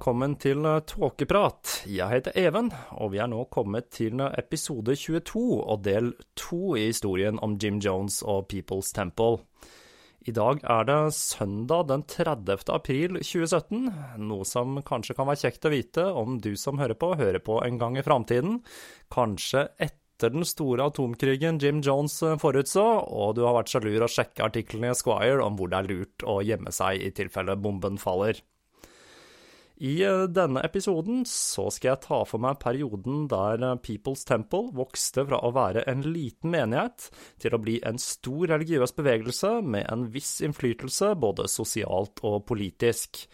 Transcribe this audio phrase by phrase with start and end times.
[0.00, 1.82] Velkommen til eh, Tåkeprat.
[1.84, 6.60] Jeg heter Even, og vi er nå kommet til eh, episode 22 og del 2
[6.80, 9.42] i historien om Jim Jones og People's Temple.
[10.24, 12.72] I dag er det søndag den 30.
[12.72, 13.90] april 2017,
[14.24, 17.58] noe som kanskje kan være kjekt å vite om du som hører på, hører på
[17.60, 18.62] en gang i framtiden.
[19.12, 24.06] Kanskje etter den store atomkrigen Jim Jones eh, forutså, og du har vært så lur
[24.06, 27.60] å sjekke artiklene i Squire om hvor det er lurt å gjemme seg i tilfelle
[27.60, 28.40] bomben faller.
[29.80, 34.68] I eh, denne episoden så skal jeg ta for meg perioden der eh, People's Temple
[34.76, 37.08] vokste fra å være en liten menighet
[37.40, 43.24] til å bli en stor religiøs bevegelse med en viss innflytelse både sosialt og politisk.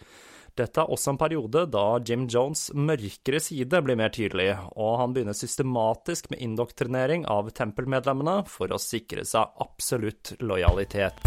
[0.57, 5.13] Dette er også en periode da Jim Jones' mørkere side blir mer tydelig, og han
[5.13, 11.21] begynner systematisk med indoktrinering av tempelmedlemmene for å sikre seg absolutt lojalitet.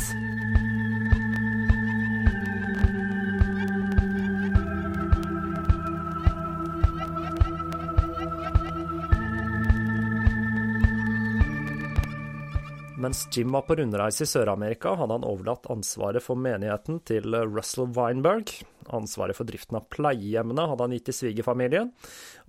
[13.00, 17.88] Mens Jim var på rundreise i Sør-Amerika, hadde han overlatt ansvaret for menigheten til Russell
[17.96, 18.52] Weinberg.
[18.92, 21.94] Ansvaret for driften av pleiehjemmene hadde han gitt til svigerfamilien,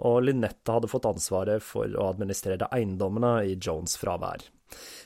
[0.03, 4.43] og Lynette hadde fått ansvaret for å administrere eiendommene i Jones' fravær.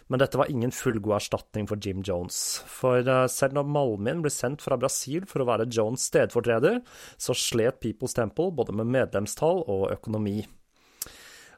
[0.09, 4.33] Men dette var ingen fullgod erstatning for Jim Jones, for eh, selv når Malmin ble
[4.33, 6.81] sendt fra Brasil for å være Jones' stedfortreder,
[7.21, 10.39] så slet People's Temple både med medlemstall og økonomi.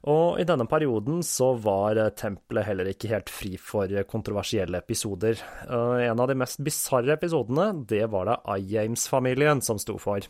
[0.05, 5.41] Og i denne perioden så var tempelet heller ikke helt fri for kontroversielle episoder.
[5.67, 10.27] En av de mest bisarre episodene, det var det Ijames-familien som sto for.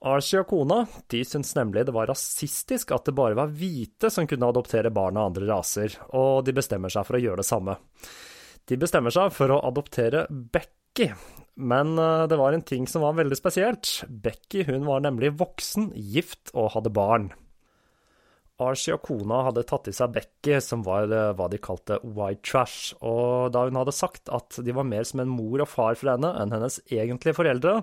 [0.00, 0.78] Archie og kona
[1.12, 5.18] de syntes nemlig det var rasistisk at det bare var hvite som kunne adoptere barn
[5.20, 7.76] av andre raser, og de bestemmer seg for å gjøre det samme.
[8.64, 11.10] De bestemmer seg for å adoptere Becky,
[11.60, 11.92] men
[12.30, 13.92] det var en ting som var veldig spesielt.
[14.08, 17.28] Becky hun var nemlig voksen, gift og hadde barn.
[18.60, 22.92] Archie og kona hadde tatt i seg Becky, som var hva de kalte white trash,
[23.00, 26.12] og da hun hadde sagt at de var mer som en mor og far for
[26.12, 27.74] henne enn hennes egentlige foreldre,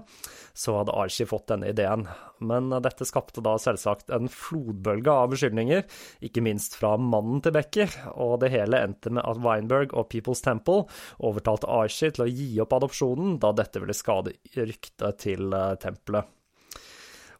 [0.57, 2.05] så hadde Archie fått denne ideen.
[2.37, 5.83] Men dette skapte da selvsagt en flodbølge av beskyldninger,
[6.29, 10.43] ikke minst fra mannen til Becky, og det hele endte med at Weinberg og People's
[10.45, 10.85] Temple
[11.17, 16.36] overtalte Archie til å gi opp adopsjonen, da dette ville skade ryktet til tempelet.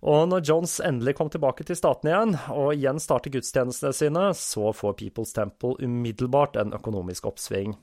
[0.06, 4.70] Og når Jones endelig kom tilbake til staten igjen, og igjen starter gudstjenestene sine, så
[4.76, 7.74] får People's Temple umiddelbart en økonomisk oppsving.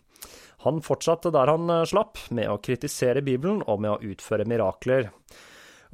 [0.65, 5.11] Han fortsatte der han slapp, med å kritisere Bibelen og med å utføre mirakler.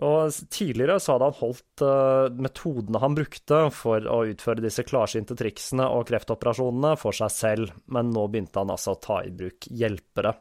[0.01, 5.37] Og Tidligere så hadde han holdt uh, metodene han brukte for å utføre disse klarsynte
[5.37, 9.69] triksene og kreftoperasjonene for seg selv, men nå begynte han altså å ta i bruk
[9.69, 10.37] hjelpere.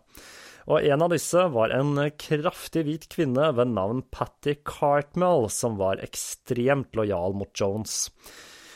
[0.69, 6.01] Og en av disse var en kraftig hvit kvinne ved navn Patty Cartmel, som var
[6.05, 8.03] ekstremt lojal mot Jones.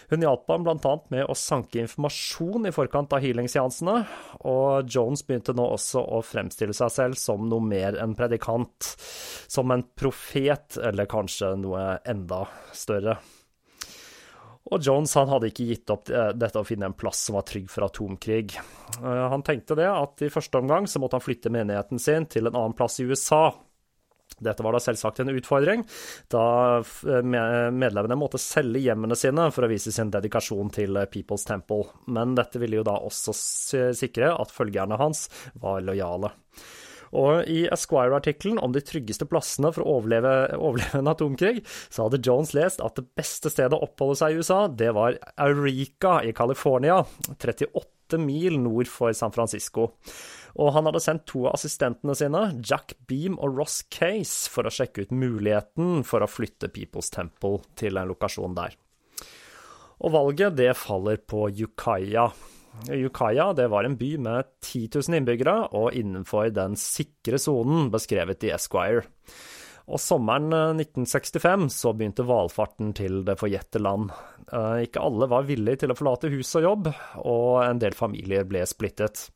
[0.09, 0.93] Hun hjalp ham bl.a.
[1.13, 3.95] med å sanke informasjon i forkant av healingseansene,
[4.45, 8.91] og Jones begynte nå også å fremstille seg selv som noe mer enn predikant,
[9.49, 12.43] som en profet, eller kanskje noe enda
[12.73, 13.19] større.
[14.71, 17.45] Og Jones han hadde ikke gitt opp eh, dette å finne en plass som var
[17.49, 18.55] trygg for atomkrig.
[18.55, 22.47] Eh, han tenkte det at i første omgang så måtte han flytte menigheten sin til
[22.47, 23.49] en annen plass i USA.
[24.43, 25.83] Dette var da selvsagt en utfordring,
[26.31, 26.45] da
[26.79, 32.33] eh, medlemmene måtte selge hjemmene sine for å vise sin dedikasjon til People's Temple, men
[32.39, 33.35] dette ville jo da også
[33.93, 35.27] sikre at følgerne hans
[35.59, 36.31] var lojale.
[37.13, 40.33] Og i Esquire-artikkelen om de tryggeste plassene for å overleve,
[40.67, 41.63] overleve, en atomkrig,
[41.93, 45.19] så hadde Jones lest at det beste stedet å oppholde seg i USA, det var
[45.37, 47.03] Eureka i California,
[47.37, 49.91] 38 mil nord for San Francisco.
[50.61, 54.73] Og han hadde sendt to av assistentene sine, Jack Beam og Ross Case, for å
[54.73, 58.77] sjekke ut muligheten for å flytte People's Temple til en lokasjon der.
[60.03, 62.27] Og valget det faller på Yukaya.
[62.89, 68.43] Yukaya det var en by med 10 000 innbyggere, og innenfor den sikre sonen beskrevet
[68.47, 69.05] i Esquire.
[69.91, 70.47] Og sommeren
[70.79, 74.13] 1965 eh, så begynte valfarten til det forjette land.
[74.47, 76.91] Eh, ikke alle var villige til å forlate hus og jobb,
[77.23, 79.27] og en del familier ble splittet.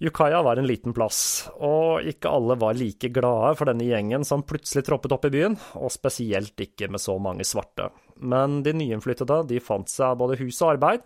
[0.00, 4.44] Yukaya var en liten plass, og ikke alle var like glade for denne gjengen som
[4.48, 7.90] plutselig troppet opp i byen, og spesielt ikke med så mange svarte.
[8.16, 11.04] Men de nyinnflyttede de fant seg både hus og arbeid.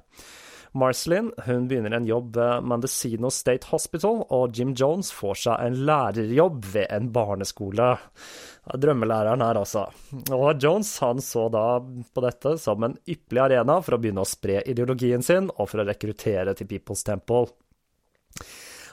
[0.74, 5.76] Marcelin hun begynner en jobb ved Mendocino State Hospital, og Jim Jones får seg en
[5.86, 7.92] lærerjobb ved en barneskole.
[8.82, 9.84] Drømmelæreren her, altså.
[10.34, 14.28] Og Jones han så da på dette som en ypperlig arena for å begynne å
[14.28, 17.46] spre ideologien sin, og for å rekruttere til People's Temple.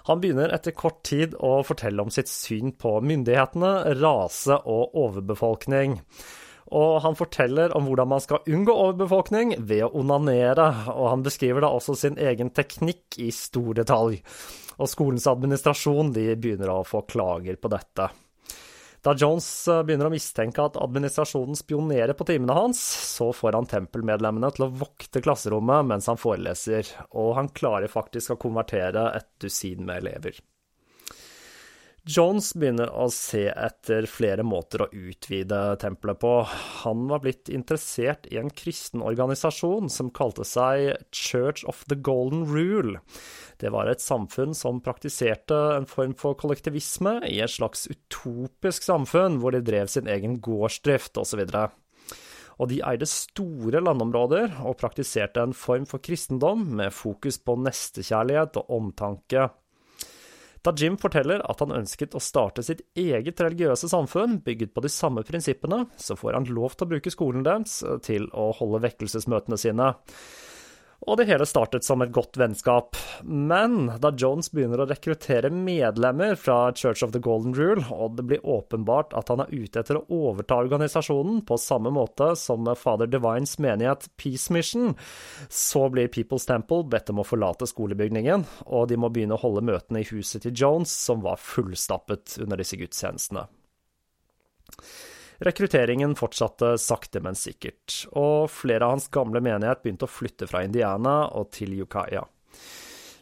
[0.09, 5.97] Han begynner etter kort tid å fortelle om sitt syn på myndighetene, rase og overbefolkning.
[6.71, 11.65] Og han forteller om hvordan man skal unngå overbefolkning ved å onanere, og han beskriver
[11.65, 14.21] da også sin egen teknikk i stor detalj.
[14.79, 18.07] Og skolens administrasjon de begynner å få klager på dette.
[19.01, 22.81] Da Jones eh, begynner å mistenke at administrasjonen spionerer på timene hans,
[23.15, 26.85] så får han tempelmedlemmene til å vokte klasserommet mens han foreleser,
[27.17, 30.37] og han klarer faktisk å konvertere et dusin med elever.
[32.09, 36.31] Jones begynner å se etter flere måter å utvide tempelet på.
[36.81, 42.47] Han var blitt interessert i en kristen organisasjon som kalte seg Church of the Golden
[42.49, 42.97] Rule.
[43.61, 49.37] Det var et samfunn som praktiserte en form for kollektivisme i et slags utopisk samfunn,
[49.37, 51.45] hvor de drev sin egen gårdsdrift osv.
[52.57, 58.57] Og de eide store landområder og praktiserte en form for kristendom med fokus på nestekjærlighet
[58.57, 59.51] og omtanke.
[60.61, 64.91] Da Jim forteller at han ønsket å starte sitt eget religiøse samfunn bygget på de
[64.93, 69.57] samme prinsippene, så får han lov til å bruke skolen deres til å holde vekkelsesmøtene
[69.57, 69.89] sine
[71.01, 72.97] og det hele startet som et godt vennskap.
[73.25, 78.27] Men da Jones begynner å rekruttere medlemmer fra Church of the Golden Rule, og det
[78.29, 83.09] blir åpenbart at han er ute etter å overta organisasjonen på samme måte som Father
[83.09, 84.93] Divines menighet Peace Mission,
[85.49, 89.65] så blir People's Temple bedt om å forlate skolebygningen, og de må begynne å holde
[89.65, 93.47] møtene i huset til Jones, som var fullstappet under disse gudstjenestene.
[95.41, 100.61] Rekrutteringen fortsatte sakte, men sikkert, og flere av hans gamle menighet begynte å flytte fra
[100.67, 102.21] Indiana og til Yukaya.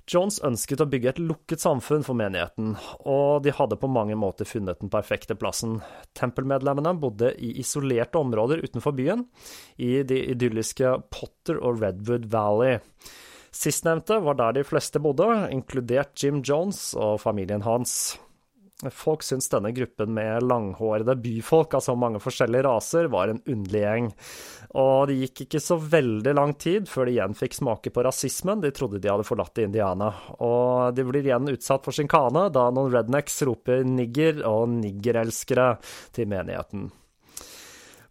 [0.10, 2.74] Jones ønsket å bygge et lukket samfunn for menigheten,
[3.08, 5.78] og de hadde på mange måter funnet den perfekte plassen.
[6.18, 9.28] Tempelmedlemmene bodde i isolerte områder utenfor byen,
[9.78, 12.82] i de idylliske Potter og Redwood Valley.
[13.54, 18.18] Sistnevnte var der de fleste bodde, inkludert Jim Jones og familien hans.
[18.80, 24.06] Folk syntes denne gruppen med langhårede byfolk altså mange forskjellige raser var en underlig gjeng.
[24.80, 28.64] Og det gikk ikke så veldig lang tid før de igjen fikk smake på rasismen
[28.64, 30.14] de trodde de hadde forlatt i Indiana.
[30.40, 35.76] Og de blir igjen utsatt for sjinkane da noen rednecks roper 'nigger' og 'niggerelskere'
[36.16, 36.88] til menigheten.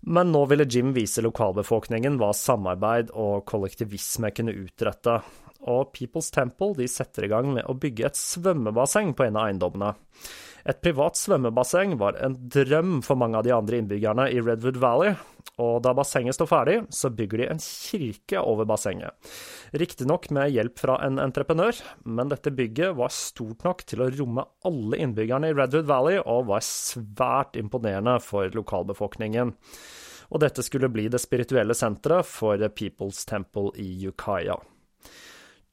[0.01, 5.17] Men nå ville Jim vise lokalbefolkningen hva samarbeid og kollektivisme kunne utrette.
[5.69, 9.49] Og People's Temple de setter i gang med å bygge et svømmebasseng på en av
[9.49, 9.95] eiendommene.
[10.69, 15.15] Et privat svømmebasseng var en drøm for mange av de andre innbyggerne i Redwood Valley,
[15.57, 19.17] og da bassenget står ferdig, så bygger de en kirke over bassenget.
[19.81, 24.45] Riktignok med hjelp fra en entreprenør, men dette bygget var stort nok til å romme
[24.69, 29.57] alle innbyggerne i Redwood Valley, og var svært imponerende for lokalbefolkningen.
[30.29, 34.61] Og dette skulle bli det spirituelle senteret for People's Temple i Yukaya.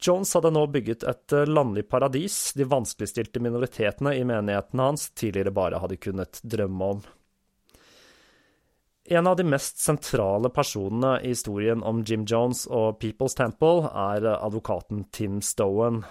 [0.02, 5.54] Jones hadde nå bygget et eh, landlig paradis de vanskeligstilte minoritetene i menigheten hans tidligere
[5.56, 7.04] bare hadde kunnet drømme om.
[9.06, 14.26] En av de mest sentrale personene i historien om Jim Jones og People's Temple er
[14.34, 16.02] advokaten Tim Stowen.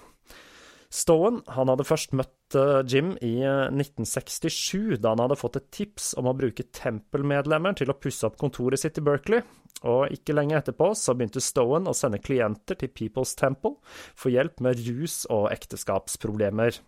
[0.96, 6.14] Stowen han hadde først møtt eh, Jim i 1967, da han hadde fått et tips
[6.20, 9.44] om å bruke Temple-medlemmer til å pusse opp kontoret sitt i Berkeley.
[9.86, 13.76] Og ikke lenge etterpå så begynte Stowen å sende klienter til People's Temple
[14.16, 16.80] for hjelp med rus- og ekteskapsproblemer.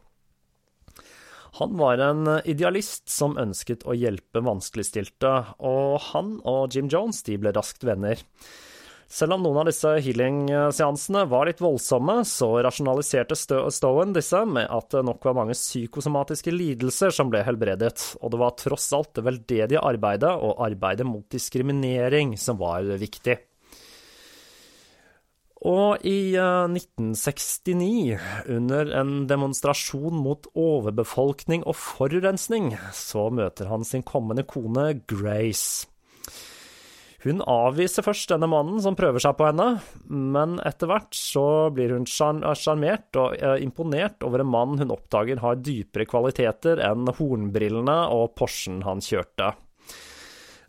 [1.59, 7.37] Han var en idealist som ønsket å hjelpe vanskeligstilte, og han og Jim Jones de
[7.41, 8.21] ble raskt venner.
[9.07, 13.37] Selv om noen av disse healing-seansene var litt voldsomme, så rasjonaliserte
[13.71, 18.41] Stowen disse med at det nok var mange psykosomatiske lidelser som ble helbredet, og det
[18.43, 23.39] var tross alt det veldedige arbeidet og arbeidet mot diskriminering som var viktig.
[25.65, 34.05] Og i 1969, eh, under en demonstrasjon mot overbefolkning og forurensning, så møter han sin
[34.05, 35.87] kommende kone Grace.
[37.25, 39.67] Hun avviser først denne mannen som prøver seg på henne,
[40.05, 45.41] men etter hvert så blir hun sjarmert og eh, imponert over en mann hun oppdager
[45.41, 49.55] har dypere kvaliteter enn hornbrillene og Porschen han kjørte.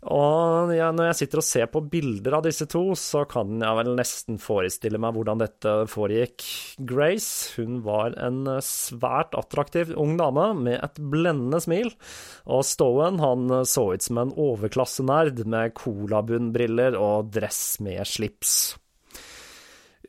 [0.07, 3.79] Og ja, når jeg sitter og ser på bilder av disse to, så kan jeg
[3.81, 6.45] vel nesten forestille meg hvordan dette foregikk.
[6.87, 11.91] Grace hun var en svært attraktiv ung dame med et blendende smil,
[12.47, 18.77] og Stowen han så ut som en overklassenerd med colabunnbriller og dress med slips.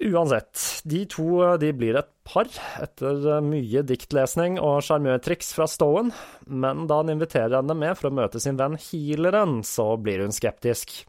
[0.00, 2.48] Uansett, de to de blir et par
[2.80, 6.08] etter mye diktlesning og sjarmørtriks fra Stowen,
[6.48, 10.32] men da han inviterer henne med for å møte sin venn healeren, så blir hun
[10.32, 11.02] skeptisk.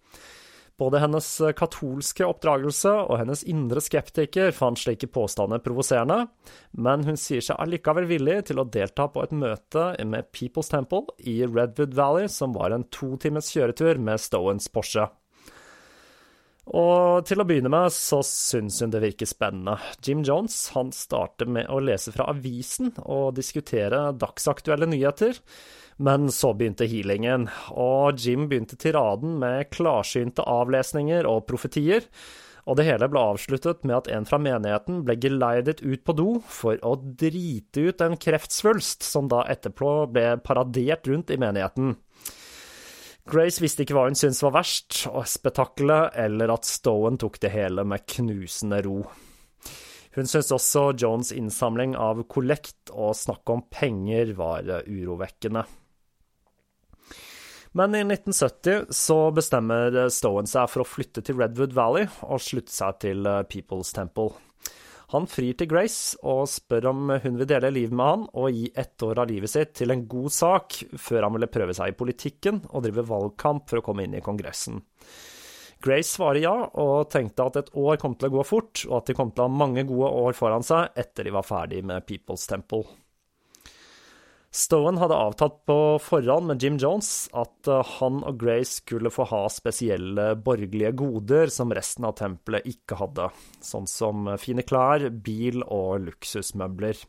[0.81, 6.25] Både hennes katolske oppdragelse og hennes indre skeptiker fant slike påstander provoserende,
[6.74, 11.05] men hun sier seg allikevel villig til å delta på et møte med People's Temple
[11.21, 15.07] i Redwood Valley, som var en to times kjøretur med Stowens Porsche.
[16.72, 19.75] Og til å begynne med så syns hun det virker spennende.
[20.06, 25.36] Jim Jones han starter med å lese fra avisen og diskutere dagsaktuelle nyheter.
[26.01, 32.08] Men så begynte healingen, og Jim begynte tiraden med klarsynte avlesninger og profetier.
[32.70, 36.30] Og det hele ble avsluttet med at en fra menigheten ble geleidet ut på do
[36.46, 41.96] for å drite ut en kreftsvulst, som da etterpå ble paradert rundt i menigheten.
[43.30, 47.86] Grace visste ikke hva hun syntes var verst, spetakkelet eller at Stowen tok det hele
[47.88, 49.04] med knusende ro.
[50.16, 55.63] Hun syntes også Jones' innsamling av kollekt og snakk om penger var urovekkende.
[57.78, 62.74] Men i 1970 så bestemmer Stowen seg for å flytte til Redwood Valley og slutte
[62.74, 64.34] seg til People's Temple.
[65.12, 68.70] Han frir til Grace og spør om hun vil dele livet med han og gi
[68.80, 71.98] ett år av livet sitt til en god sak, før han ville prøve seg i
[72.00, 74.80] politikken og drive valgkamp for å komme inn i Kongressen.
[75.82, 79.10] Grace svarer ja, og tenkte at et år kom til å gå fort, og at
[79.10, 82.06] de kom til å ha mange gode år foran seg etter de var ferdig med
[82.08, 82.86] People's Temple.
[84.51, 89.24] Stowen hadde avtalt på forhånd med Jim Jones at eh, han og Grace skulle få
[89.29, 93.29] ha spesielle borgerlige goder som resten av tempelet ikke hadde,
[93.63, 97.00] sånn som fine klær, bil og luksusmøbler.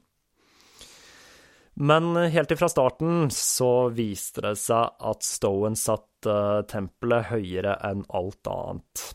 [1.83, 6.37] Men helt ifra starten så viste det seg at Stowen satte
[6.71, 9.07] tempelet høyere enn alt annet.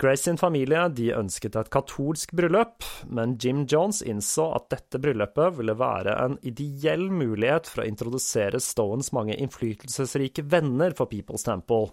[0.00, 5.54] Grace sin familie de ønsket et katolsk bryllup, men Jim Jones innså at dette bryllupet
[5.54, 11.92] ville være en ideell mulighet for å introdusere Stowens mange innflytelsesrike venner for People's Temple,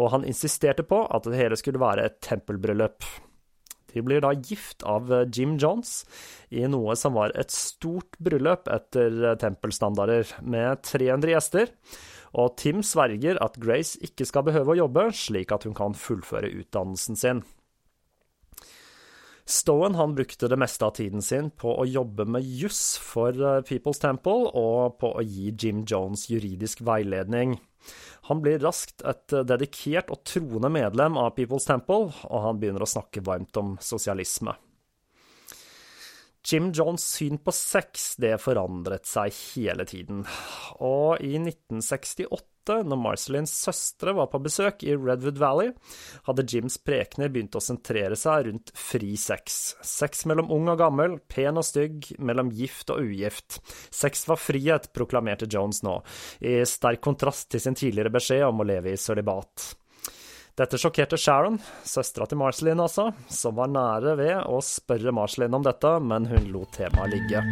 [0.00, 3.04] og han insisterte på at det hele skulle være et tempelbryllup.
[3.92, 6.06] De blir da gift av Jim Jones
[6.48, 11.72] i noe som var et stort bryllup etter tempelstandarder, med 300 gjester
[12.36, 16.52] og Tim sverger at Grace ikke skal behøve å jobbe, slik at hun kan fullføre
[16.60, 17.44] utdannelsen sin.
[19.46, 23.62] Stowen han brukte det meste av tiden sin på å jobbe med juss for eh,
[23.68, 27.54] People's Temple og på å gi Jim Jones juridisk veiledning.
[28.26, 32.90] Han blir raskt et dedikert og troende medlem av People's Temple, og han begynner å
[32.90, 34.56] snakke varmt om sosialisme.
[36.46, 40.20] Jim Jones' syn på sex det forandret seg hele tiden,
[40.78, 45.72] og i 1968, når Marcelins søstre var på besøk i Redwood Valley,
[46.28, 49.74] hadde Jims prekener begynt å sentrere seg rundt fri sex.
[49.86, 53.58] Sex mellom ung og gammel, pen og stygg, mellom gift og ugift.
[53.90, 55.98] Sex var frihet, proklamerte Jones nå,
[56.46, 59.72] i sterk kontrast til sin tidligere beskjed om å leve i sølibat.
[60.56, 65.66] Dette sjokkerte Sharon, søstera til Marceline altså, som var nære ved å spørre Marceline om
[65.66, 67.42] dette, men hun lot temaet ligge.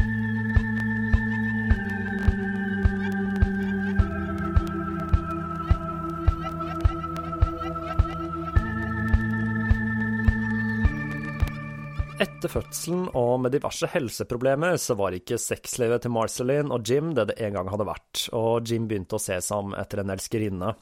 [12.25, 17.29] Etter fødselen og med diverse helseproblemer, så var ikke sexlivet til Marceline og Jim det
[17.35, 20.73] det en gang hadde vært, og Jim begynte å se seg om etter en elskerinne.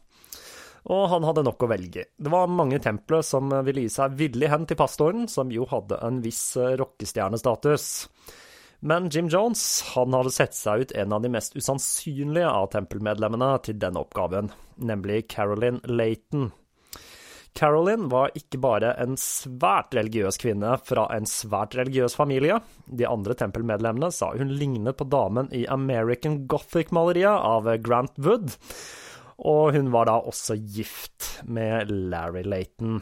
[0.91, 2.09] Og han hadde nok å velge.
[2.19, 6.01] Det var mange templer som ville gi seg villig hen til pastoren, som jo hadde
[6.03, 7.85] en viss rockestjernestatus.
[8.83, 9.63] Men Jim Jones
[9.93, 14.51] han hadde sett seg ut en av de mest usannsynlige av tempelmedlemmene til denne oppgaven,
[14.83, 16.51] nemlig Carolyn Laton.
[17.55, 22.59] Carolyn var ikke bare en svært religiøs kvinne fra en svært religiøs familie.
[22.89, 28.57] De andre tempelmedlemmene sa hun lignet på damen i American Gothic-maleriet av Grant Wood,
[29.43, 33.01] og hun var da også gift med Larry Laton.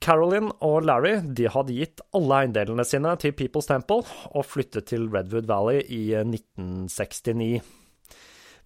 [0.00, 4.00] Carolyn og Larry de hadde gitt alle eiendelene sine til People's Temple
[4.32, 7.60] og flyttet til Redwood Valley i 1969.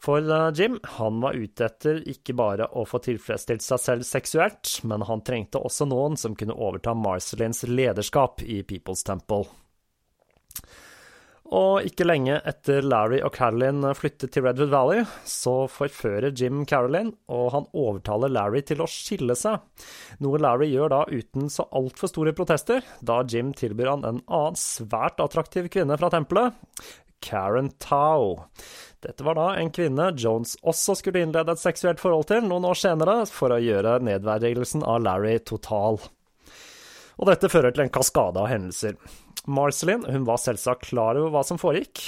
[0.05, 4.79] For eh, Jim han var ute etter ikke bare å få tilfredsstilt seg selv seksuelt,
[4.85, 9.49] men han trengte også noen som kunne overta Marcelins lederskap i People's Temple.
[11.53, 17.11] Og ikke lenge etter Larry og Carolyn flyttet til Redwood Valley, så forfører Jim Carolyn,
[17.29, 19.61] og han overtaler Larry til å skille seg,
[20.25, 24.57] noe Larry gjør da uten så altfor store protester, da Jim tilbyr han en annen
[24.57, 26.57] svært attraktiv kvinne fra tempelet,
[27.25, 28.49] Karen Tao.
[29.05, 32.81] Dette var da en kvinne Jones også skulle innlede et seksuelt forhold til noen år
[32.81, 36.01] senere, for å gjøre nedverdigelsen av Larry total.
[37.21, 38.97] Og dette fører til en kaskade av hendelser.
[39.47, 42.01] Marcelin hun var selvsagt klar over hva som foregikk,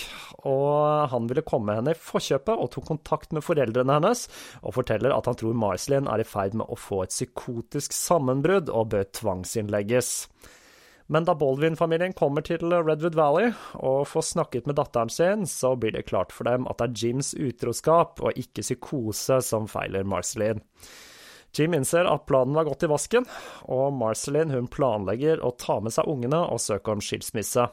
[0.49, 4.27] og han ville komme henne i forkjøpet og tok kontakt med foreldrene hennes
[4.63, 8.73] og forteller at han tror Marcelin er i ferd med å få et psykotisk sammenbrudd
[8.73, 10.13] og bør tvangsinnlegges.
[11.07, 15.95] Men da Baldwin-familien kommer til Redwood Valley og får snakket med datteren sin, så blir
[15.95, 20.65] det klart for dem at det er Jims utroskap og ikke psykose som feiler Marceline.
[21.57, 23.25] Jim innser at planen var gått i vasken,
[23.65, 27.69] og Marceline hun planlegger å ta med seg ungene og søke om skilsmisse.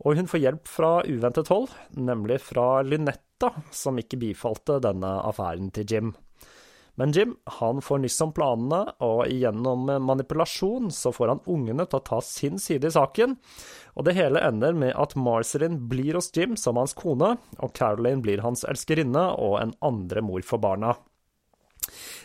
[0.00, 5.68] Og hun får hjelp fra uventet hold, nemlig fra Lynetta, som ikke bifalte denne affæren
[5.76, 6.12] til Jim.
[7.00, 12.00] Men Jim han får nyss om planene, og gjennom manipulasjon så får han ungene til
[12.00, 13.36] å ta sin side i saken.
[13.96, 18.24] Og det hele ender med at Marceline blir hos Jim som hans kone, og Caroline
[18.24, 20.96] blir hans elskerinne og en andre mor for barna.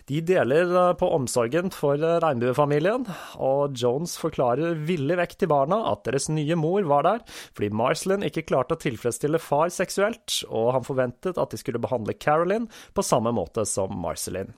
[0.06, 3.08] De deler eh, på omsorgen for eh, regnbuefamilien,
[3.41, 8.30] og Jones forklarer villig vekk til barna at deres nye mor var der fordi Marceline
[8.30, 13.06] ikke klarte å tilfredsstille far seksuelt, og han forventet at de skulle behandle Carolyn på
[13.06, 14.54] samme måte som Marceline.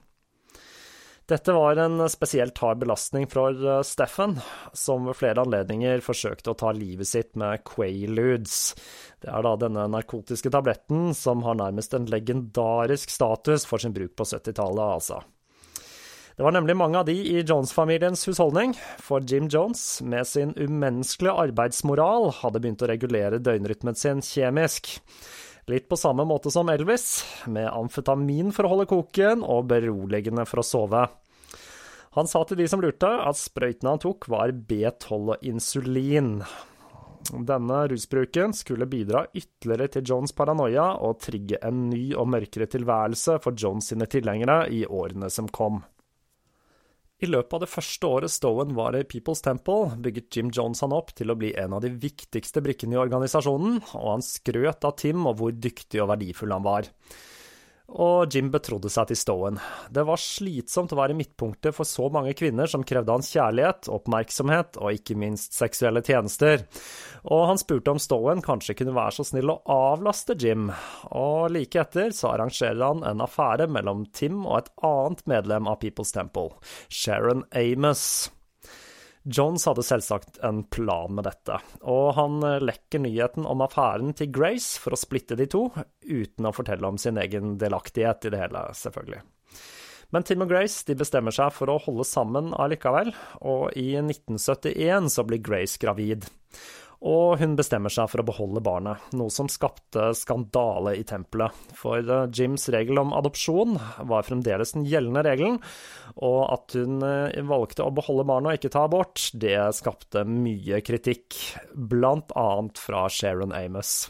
[1.27, 4.37] Dette var en spesielt hard belastning for eh, Steffen,
[4.75, 8.75] som ved flere anledninger forsøkte å ta livet sitt med Quaaludes.
[9.23, 14.15] Det er da denne narkotiske tabletten som har nærmest en legendarisk status for sin bruk
[14.19, 15.23] på 70-tallet, altså.
[16.37, 21.33] Det var nemlig mange av de i Jones-familiens husholdning, for Jim Jones, med sin umenneskelige
[21.33, 24.91] arbeidsmoral, hadde begynt å regulere døgnrytmen sin kjemisk.
[25.65, 30.61] Litt på samme måte som Elvis, med amfetamin for å holde koken og beroligende for
[30.61, 31.07] å sove.
[32.13, 36.31] Han sa til de som lurte, at sprøytene han tok, var B12 og insulin.
[37.33, 43.41] Denne rusbruken skulle bidra ytterligere til Johns paranoia og trigge en ny og mørkere tilværelse
[43.41, 45.81] for Johns sine tilhengere i årene som kom.
[47.17, 50.93] I løpet av det første året Stowen var i People's Temple, bygget Jim Jones han
[50.93, 54.93] opp til å bli en av de viktigste brikkene i organisasjonen, og han skrøt av
[55.01, 56.91] Tim og hvor dyktig og verdifull han var
[57.87, 59.59] og Jim betrodde seg til Stowen.
[59.93, 64.79] Det var slitsomt å være midtpunktet for så mange kvinner som krevde hans kjærlighet, oppmerksomhet
[64.81, 66.65] og ikke minst seksuelle tjenester,
[67.31, 70.69] og han spurte om Stowen kanskje kunne være så snill å avlaste Jim,
[71.15, 75.79] og like etter så arrangerer han en affære mellom Tim og et annet medlem av
[75.83, 76.51] People's Temple,
[76.91, 78.27] Sharon Amos.
[79.27, 84.79] Jones hadde selvsagt en plan med dette, og han lekker nyheten om affæren til Grace
[84.79, 85.65] for å splitte de to,
[86.07, 89.19] uten å fortelle om sin egen delaktighet i det hele, selvfølgelig.
[90.15, 93.11] Men Tim og Grace bestemmer seg for å holde sammen allikevel,
[93.43, 96.29] og i 1971 så blir Grace gravid
[97.05, 101.53] og hun bestemmer seg for å beholde barnet, noe som skapte skandale i tempelet.
[101.77, 103.77] For eh, Jims regel om adopsjon
[104.09, 105.59] var fremdeles den gjeldende regelen,
[106.17, 110.81] og at hun eh, valgte å beholde barnet og ikke ta abort, det skapte mye
[110.85, 111.37] kritikk,
[111.73, 114.07] blant annet fra Sharon Amos.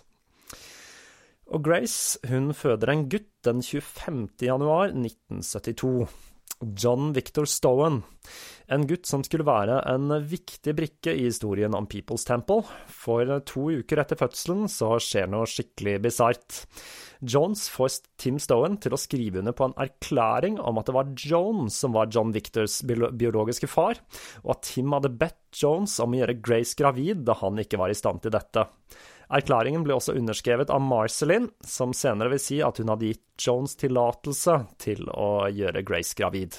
[1.48, 4.28] Og Grace hun føder en gutt den 25.
[4.44, 6.08] januar 1972.
[6.62, 8.02] John Victor Stowen,
[8.68, 12.66] en gutt som skulle være en viktig brikke i historien om People's Temple.
[12.90, 16.64] For to uker etter fødselen så skjer noe skikkelig bisart.
[17.22, 21.14] Jones får Tim Stowen til å skrive under på en erklæring om at det var
[21.18, 24.02] Jones som var John Victors biologiske far,
[24.44, 27.94] og at Tim hadde bedt Jones om å gjøre Grace gravid da han ikke var
[27.94, 28.68] i stand til dette.
[29.28, 33.76] Erklæringen ble også underskrevet av Marceline, som senere vil si at hun hadde gitt Jones
[33.80, 36.56] tillatelse til å gjøre Grace gravid.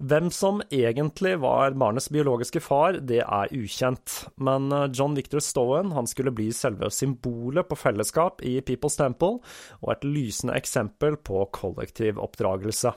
[0.00, 5.92] Hvem som egentlig var barnets biologiske far, det er ukjent, men eh, John Victor Stowen
[5.92, 9.42] han skulle bli selve symbolet på fellesskap i People's Temple,
[9.84, 12.94] og et lysende eksempel på kollektiv oppdragelse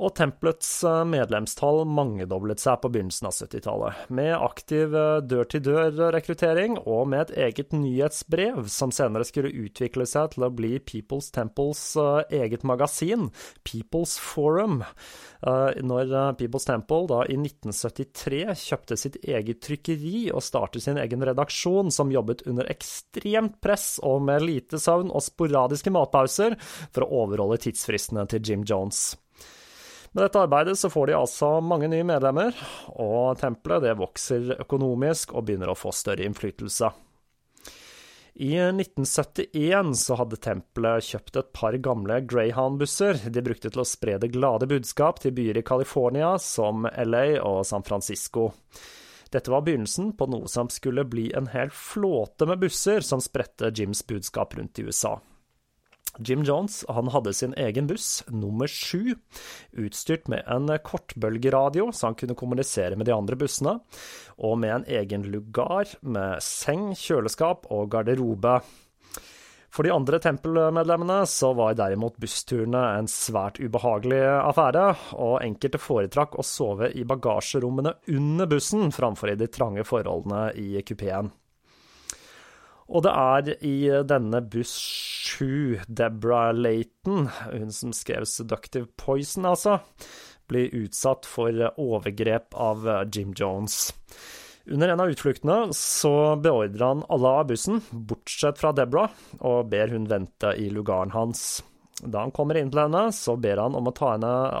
[0.00, 7.10] og tempelets eh, medlemstall mangedoblet seg på begynnelsen av 70-tallet, med aktiv eh, dør-til-dør-rekruttering og
[7.12, 12.40] med et eget nyhetsbrev, som senere skulle utvikle seg til å bli People's Temples eh,
[12.42, 13.28] eget magasin,
[13.68, 14.82] People's Forum.
[15.42, 21.90] Når People's Temple da i 1973 kjøpte sitt eget trykkeri og startet sin egen redaksjon,
[21.90, 26.54] som jobbet under ekstremt press og med lite søvn og sporadiske matpauser
[26.94, 29.16] for å overholde tidsfristene til Jim Jones.
[30.12, 32.52] Med dette arbeidet så får de altså mange nye medlemmer,
[33.00, 36.90] og tempelet det vokser økonomisk og begynner å få større innflytelse.
[38.34, 44.18] I 1971 så hadde tempelet kjøpt et par gamle Greyhound-busser de brukte til å spre
[44.20, 48.50] det glade budskap til byer i California som LA og San Francisco.
[49.32, 53.72] Dette var begynnelsen på noe som skulle bli en hel flåte med busser som spredte
[53.72, 55.18] Jims budskap rundt i USA.
[56.20, 59.14] Jim Jones han hadde sin egen buss, nummer sju,
[59.72, 63.78] utstyrt med en kortbølgeradio så han kunne kommunisere med de andre bussene,
[64.36, 68.60] og med en egen lugar med seng, kjøleskap og garderobe.
[69.72, 76.36] For de andre tempelmedlemmene så var derimot bussturene en svært ubehagelig affære, og enkelte foretrakk
[76.36, 81.32] å sove i bagasjerommene under bussen framfor i de trange forholdene i kupeen.
[82.92, 84.74] Og det er i denne buss
[85.32, 89.80] 7, Deborah Layton, hun som skrev 'Seductive Poison', altså,
[90.48, 93.94] blir utsatt for overgrep av Jim Jones.
[94.66, 99.90] Under en av utfluktene så beordrer han alle av bussen, bortsett fra Deborah, og ber
[99.90, 101.62] hun vente i lugaren hans.
[102.02, 104.60] Da han kommer inn til henne, så ber han om å ta henne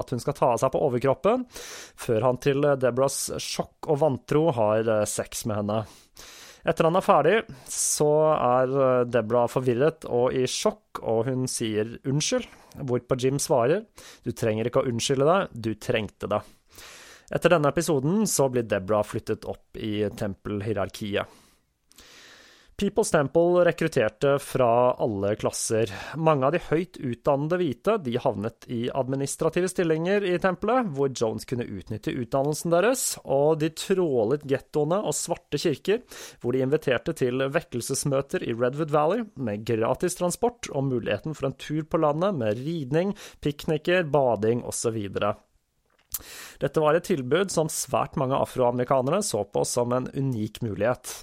[0.00, 4.48] At hun skal ta av seg på overkroppen, før han til Debras sjokk og vantro
[4.56, 5.84] har eh, sex med henne.
[6.64, 7.36] Etter han er ferdig,
[7.70, 12.48] så er eh, Debra forvirret og i sjokk, og hun sier unnskyld,
[12.88, 13.84] hvorpå Jim svarer
[14.24, 16.42] du trenger ikke å unnskylde deg, du trengte det.
[17.34, 21.43] Etter denne episoden så blir Debra flyttet opp i tempelhierarkiet.
[22.76, 25.92] People's Temple rekrutterte fra alle klasser.
[26.18, 31.46] Mange av de høyt utdannede hvite de havnet i administrative stillinger i tempelet, hvor Jones
[31.46, 36.00] kunne utnytte utdannelsen deres, og de trålet gettoene og svarte kirker,
[36.42, 41.54] hvor de inviterte til vekkelsesmøter i Redwood Valley, med gratis transport og muligheten for en
[41.54, 44.98] tur på landet med ridning, pikniker, bading osv.
[46.58, 51.14] Dette var et tilbud som svært mange afroamerikanere så på som en unik mulighet.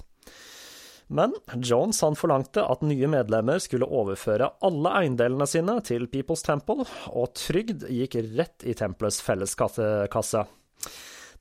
[1.12, 6.86] Men Jones han forlangte at nye medlemmer skulle overføre alle eiendelene sine til People's Temple,
[7.12, 10.46] og trygd gikk rett i tempelets felleskasse.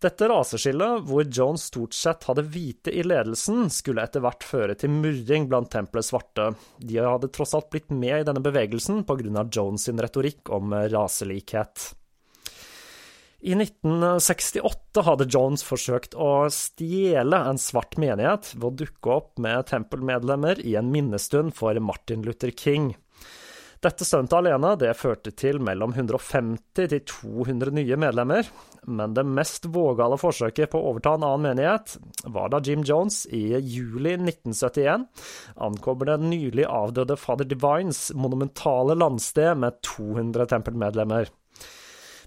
[0.02, 4.92] Dette raseskillet, hvor Jones stort sett hadde hvite i ledelsen, skulle etter hvert føre til
[4.92, 6.50] murring blant tempelets svarte.
[6.82, 9.46] De hadde tross alt blitt med i denne bevegelsen pga.
[9.54, 11.92] Jones sin retorikk om raselikhet.
[13.42, 19.66] I 1968 hadde Jones forsøkt å stjele en svart menighet ved å dukke opp med
[19.72, 22.92] tempelmedlemmer i en minnestund for Martin Luther King.
[23.82, 28.46] Dette stuntet alene det førte til mellom 150 til 200 nye medlemmer,
[28.86, 31.98] men det mest vågale forsøket på å overta en annen menighet
[32.30, 35.10] var da Jim Jones i juli 1971
[35.58, 41.34] ankommer den nylig avdøde Father Divines monumentale landsted med 200 tempelmedlemmer.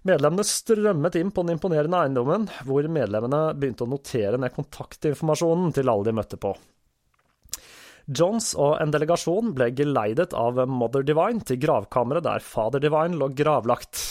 [0.05, 5.88] Medlemmene strømmet inn på den imponerende eiendommen, hvor medlemmene begynte å notere ned kontaktinformasjonen til
[5.88, 6.53] alle de møtte på.
[8.05, 13.31] Johns og en delegasjon ble geleidet av Mother Divine til gravkammeret der Father Divine lå
[13.33, 14.03] gravlagt.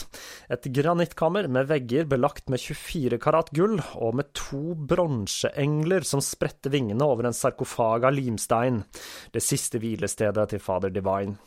[0.49, 6.73] Et granittkammer med vegger belagt med 24 karat gull, og med to bronseengler som spredte
[6.73, 8.81] vingene over en sarkofag av limstein,
[9.29, 11.37] det siste hvilestedet til Father Divine.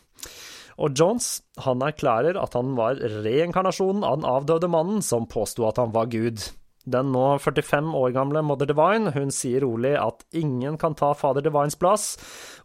[0.76, 5.80] Og Jones han erklærer at han var reinkarnasjonen av den avdøde mannen som påsto at
[5.80, 6.42] han var Gud.
[6.86, 11.42] Den nå 45 år gamle Mother Divine hun sier rolig at ingen kan ta Fader
[11.42, 12.12] Divines plass,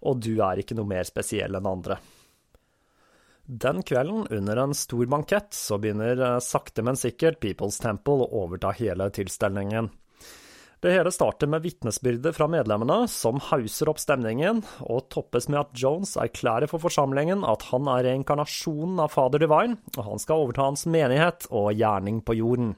[0.05, 1.97] og du er ikke noe mer spesiell enn andre.
[3.51, 8.43] Den kvelden, under en stor bankett, så begynner eh, sakte, men sikkert People's Temple å
[8.45, 9.89] overta hele tilstelningen.
[10.81, 15.75] Det hele starter med vitnesbyrdet fra medlemmene, som hauser opp stemningen, og toppes med at
[15.77, 20.65] Jones erklærer for forsamlingen at han er reinkarnasjonen av Fader Divine, og han skal overta
[20.65, 22.73] hans menighet og gjerning på jorden.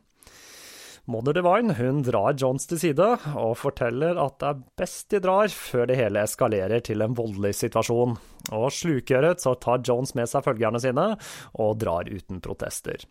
[1.08, 3.08] Mother Divine hun drar Jones til side
[3.40, 7.56] og forteller at det er best de drar før det hele eskalerer til en voldelig
[7.60, 8.16] situasjon.
[8.52, 11.14] Og slukøret så tar Jones med seg følgerne sine
[11.56, 13.04] og drar uten protester.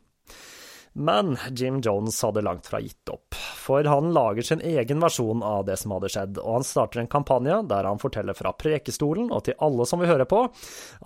[0.93, 5.65] Men Jim Jones hadde langt fra gitt opp, for han lager sin egen versjon av
[5.65, 9.47] det som hadde skjedd, og han starter en kampanje der han forteller fra prekestolen og
[9.47, 10.43] til alle som vil høre på,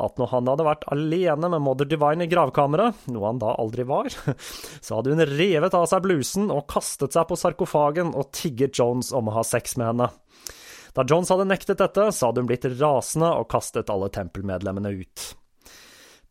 [0.02, 3.86] at når han hadde vært alene med Mother Divine i gravkammeret, noe han da aldri
[3.86, 4.10] var,
[4.84, 9.14] så hadde hun revet av seg blusen og kastet seg på sarkofagen og tigget Jones
[9.14, 10.10] om å ha sex med henne.
[10.98, 15.32] Da Jones hadde nektet dette, så hadde hun blitt rasende og kastet alle tempelmedlemmene ut.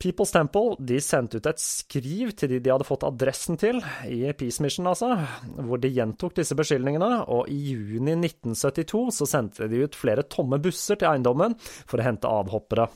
[0.02, 3.80] People's Temple de sendte ut et skriv til de de hadde fått adressen til,
[4.12, 5.14] i Peace Mission altså,
[5.56, 10.60] hvor de gjentok disse beskyldningene, og i juni 1972 så sendte de ut flere tomme
[10.64, 12.90] busser til eiendommen for å hente avhoppere.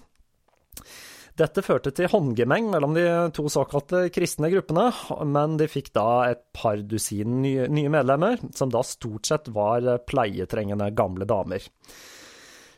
[1.39, 4.89] Dette førte til håndgemeng mellom de to såkalte kristne gruppene,
[5.23, 10.91] men de fikk da et par dusin nye medlemmer, som da stort sett var pleietrengende
[10.97, 11.63] gamle damer.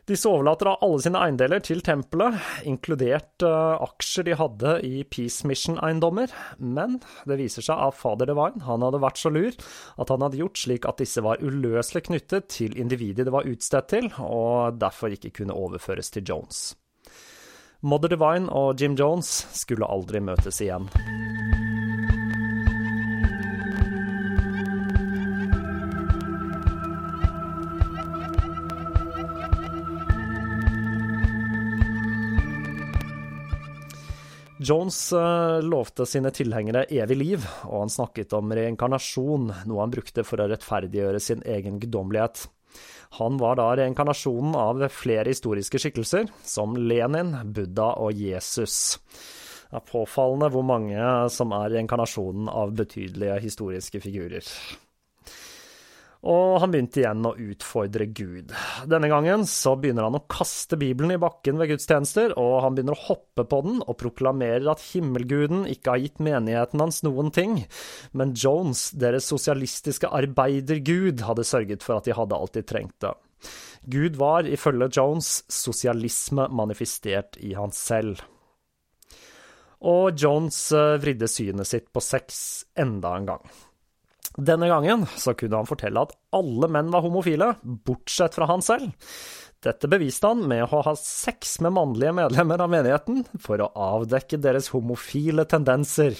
[0.09, 5.45] Disse overlater da alle sine eiendeler til tempelet, inkludert uh, aksjer de hadde i Peace
[5.47, 6.97] Mission-eiendommer, men
[7.29, 10.63] det viser seg at fader Divine han hadde vært så lur at han hadde gjort
[10.63, 15.35] slik at disse var uløselig knyttet til individet det var utstedt til, og derfor ikke
[15.41, 16.71] kunne overføres til Jones.
[17.81, 20.89] Mother Divine og Jim Jones skulle aldri møtes igjen.
[34.61, 40.21] Jones uh, lovte sine tilhengere evig liv, og han snakket om reinkarnasjon, noe han brukte
[40.27, 42.43] for å rettferdiggjøre sin egen guddommelighet.
[43.17, 48.99] Han var da reinkarnasjonen av flere historiske skikkelser, som Lenin, Buddha og Jesus.
[49.71, 54.45] Det er påfallende hvor mange som er reinkarnasjonen av betydelige historiske figurer
[56.21, 58.51] og han begynte igjen å utfordre Gud.
[58.89, 62.97] Denne gangen så begynner han å kaste Bibelen i bakken ved gudstjenester, og han begynner
[62.97, 67.63] å hoppe på den og proklamerer at himmelguden ikke har gitt menigheten hans noen ting,
[68.13, 73.15] men Jones, deres sosialistiske arbeidergud, hadde sørget for at de hadde alt de trengte.
[73.89, 78.21] Gud var, ifølge Jones, sosialisme manifestert i han selv.
[79.81, 82.37] Og Jones eh, vridde synet sitt på sex
[82.77, 83.53] enda en gang.
[84.37, 88.91] Denne gangen så kunne han fortelle at alle menn var homofile, bortsett fra han selv.
[89.61, 94.39] Dette beviste han med å ha sex med mannlige medlemmer av menigheten for å avdekke
[94.41, 96.15] deres homofile tendenser.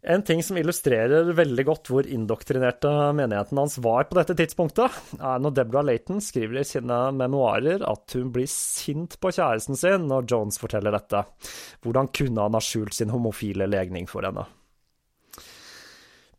[0.00, 5.42] En ting som illustrerer veldig godt hvor indoktrinerte menigheten hans var på dette tidspunktet, er
[5.42, 10.30] når Deborah Layton skriver i sine memoarer at hun blir sint på kjæresten sin når
[10.30, 11.26] Jones forteller dette.
[11.84, 14.46] Hvordan kunne han ha skjult sin homofile legning for henne?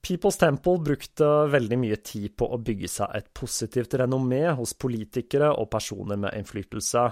[0.01, 5.51] People's Temple brukte veldig mye tid på å bygge seg et positivt renommé hos politikere
[5.53, 7.03] og personer med innflytelse.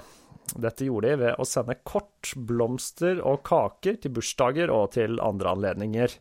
[0.58, 5.54] Dette gjorde de ved å sende kort, blomster og kaker til bursdager og til andre
[5.54, 6.17] anledninger.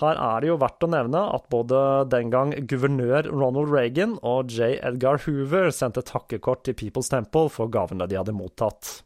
[0.00, 1.78] Her er det jo verdt å nevne at både
[2.08, 4.78] den gang guvernør Ronald Reagan og J.
[4.80, 9.02] Edgar Hoover sendte takkekort til People's Temple for gavene de hadde mottatt.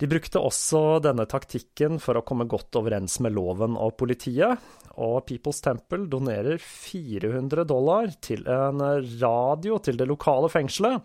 [0.00, 4.56] De brukte også denne taktikken for å komme godt overens med loven og politiet,
[5.00, 8.80] og People's Temple donerer 400 dollar til en
[9.20, 11.04] radio til det lokale fengselet,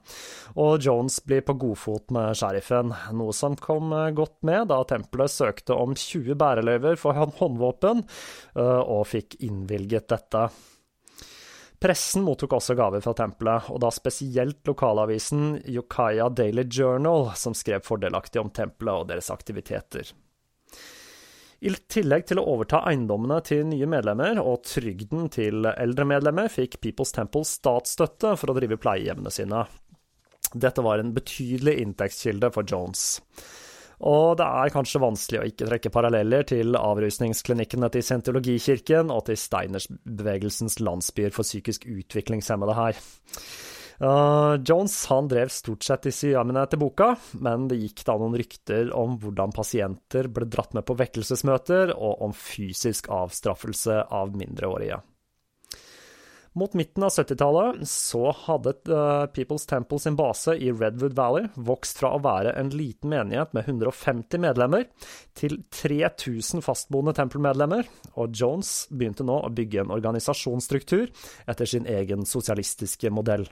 [0.56, 5.76] og Jones blir på godfot med sheriffen, noe som kom godt med da tempelet søkte
[5.76, 8.06] om 20 bæreløyver for håndvåpen,
[8.56, 10.48] eh, og fikk innvilget dette.
[11.82, 17.84] Pressen mottok også gaver fra tempelet, og da spesielt lokalavisen Yokaya Daily Journal, som skrev
[17.86, 20.14] fordelaktig om tempelet og deres aktiviteter.
[21.66, 26.78] I tillegg til å overta eiendommene til nye medlemmer og trygden til eldre medlemmer, fikk
[26.84, 29.64] People's Temple statsstøtte for å drive pleiehjemmene sine.
[30.54, 33.22] Dette var en betydelig inntektskilde for Jones.
[34.04, 39.40] Og det er kanskje vanskelig å ikke trekke paralleller til avrusningsklinikkene til Scientologikirken og til
[39.40, 43.00] Steinersbevegelsens landsbyer for psykisk utviklingshemmede her.
[43.96, 48.36] Uh, Jones han drev stort sett disse jammene til boka, men det gikk da noen
[48.36, 55.00] rykter om hvordan pasienter ble dratt med på vekkelsesmøter, og om fysisk avstraffelse av mindreårige.
[56.56, 62.00] Mot midten av 70-tallet så hadde uh, People's Temple sin base i Redwood Valley vokst
[62.00, 64.86] fra å være en liten menighet med 150 medlemmer
[65.36, 71.12] til 3000 fastboende tempelmedlemmer, og Jones begynte nå å bygge en organisasjonsstruktur
[71.44, 73.50] etter sin egen sosialistiske modell.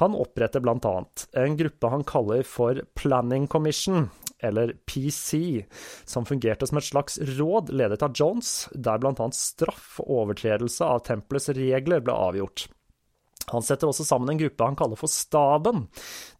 [0.00, 4.08] Han oppretter annet en gruppe han kaller for Planning Commission,
[4.44, 5.64] eller PC,
[6.04, 11.04] som fungerte som et slags råd ledet av Jones, der annet straff og overtredelse av
[11.08, 12.68] tempelets regler ble avgjort.
[13.52, 15.86] Han setter også sammen en gruppe han kaller for Staben.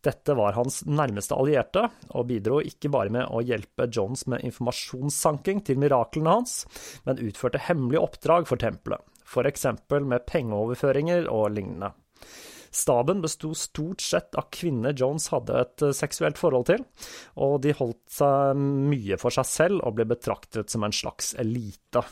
[0.05, 5.63] Dette var hans nærmeste allierte, og bidro ikke bare med å hjelpe Jones med informasjonssanking
[5.65, 6.61] til miraklene hans,
[7.09, 9.01] men utførte hemmelige oppdrag for tempelet,
[9.49, 11.95] eksempel med pengeoverføringer og lignende.
[12.71, 16.85] Staben besto stort sett av kvinner Jones hadde et eh, seksuelt forhold til,
[17.41, 22.05] og de holdt seg mye for seg selv og ble betraktet som en slags elite.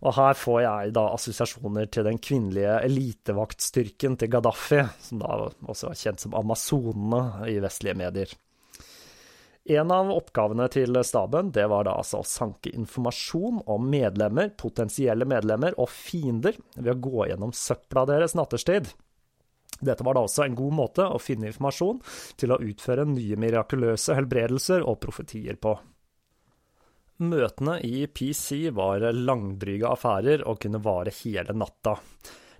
[0.00, 5.34] Og her får jeg da assosiasjoner til den kvinnelige elitevaktstyrken til Gaddafi, som da
[5.68, 8.32] også er kjent som Amazonene i vestlige medier.
[9.70, 15.28] En av oppgavene til staben det var da altså å sanke informasjon om medlemmer, potensielle
[15.28, 18.88] medlemmer og fiender ved å gå gjennom søpla deres natterstid.
[19.78, 22.02] Dette var da også en god måte å finne informasjon
[22.40, 25.76] til å utføre nye mirakuløse helbredelser og profetier på.
[27.20, 31.98] Møtene i PC var langdryge affærer og kunne vare hele natta.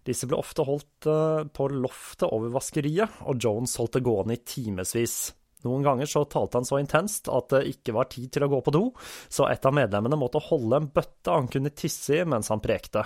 [0.04, 4.42] Disse ble ofte holdt eh, på loftet over vaskeriet, og Jones holdt det gående i
[4.44, 5.18] timevis.
[5.64, 8.62] Noen ganger så talte han så intenst at det ikke var tid til å gå
[8.64, 8.82] på do,
[9.28, 13.04] så et av medlemmene måtte holde en bøtte han kunne tisse i mens han prekte.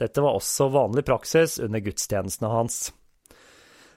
[0.00, 2.86] Dette var også vanlig praksis under gudstjenestene hans.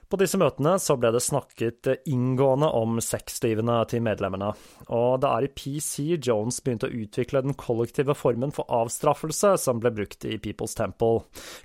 [0.06, 4.52] På disse møtene så ble det snakket inngående om sexlivene til medlemmene,
[4.94, 9.82] og det er i PC Jones begynte å utvikle den kollektive formen for avstraffelse som
[9.82, 11.24] ble brukt i People's Temple,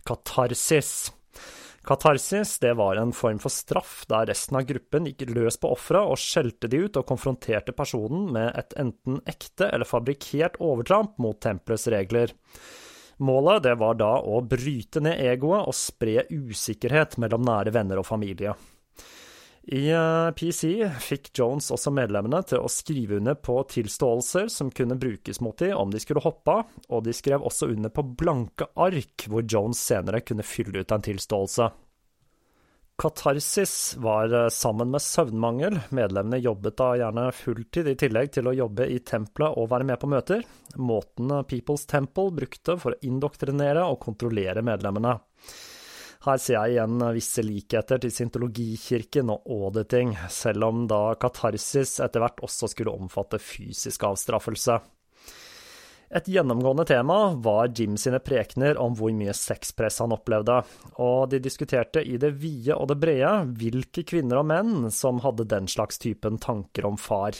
[0.10, 1.12] katarsis.
[1.86, 6.10] Katarsis det var en form for straff der resten av gruppen gikk løs på offeret
[6.10, 11.42] og skjelte de ut og konfronterte personen med et enten ekte eller fabrikkert overtramp mot
[11.42, 12.34] tempelets regler.
[13.22, 18.08] Målet det var da å bryte ned egoet og spre usikkerhet mellom nære venner og
[18.08, 18.56] familie.
[19.70, 20.72] I eh, PC
[21.06, 25.78] fikk Jones også medlemmene til å skrive under på tilståelser som kunne brukes mot dem
[25.78, 29.84] om de skulle hoppe av, og de skrev også under på blanke ark, hvor Jones
[29.86, 31.70] senere kunne fylle ut en tilståelse.
[33.00, 35.80] Katarsis var eh, sammen med søvnmangel.
[35.90, 40.00] Medlemmene jobbet da gjerne fulltid i tillegg til å jobbe i tempelet og være med
[40.02, 40.46] på møter.
[40.78, 45.18] Måten People's Temple brukte for å indoktrinere og kontrollere medlemmene.
[46.22, 52.22] Her ser jeg igjen visse likheter til syntologikirken og auditing, selv om da katarsis etter
[52.22, 54.78] hvert også skulle omfatte fysisk avstraffelse.
[56.12, 60.58] Et gjennomgående tema var Jim sine prekener om hvor mye sexpress han opplevde,
[61.00, 65.48] og de diskuterte i det vide og det brede hvilke kvinner og menn som hadde
[65.48, 67.40] den slags typen tanker om far.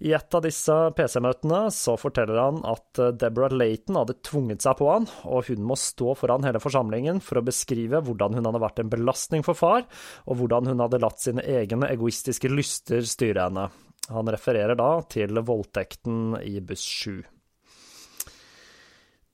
[0.00, 4.88] I et av disse PC-møtene så forteller han at Deborah Layton hadde tvunget seg på
[4.90, 8.80] han, og hun må stå foran hele forsamlingen for å beskrive hvordan hun hadde vært
[8.80, 9.84] en belastning for far,
[10.24, 13.70] og hvordan hun hadde latt sine egne egoistiske lyster styre henne.
[14.12, 17.35] Han refererer da til voldtekten i buss 7.